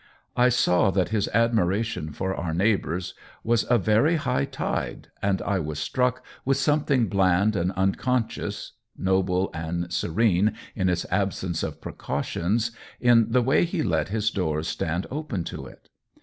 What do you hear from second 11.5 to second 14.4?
of precautions) in the way he let his